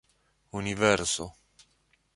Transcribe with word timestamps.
universo 0.59 1.29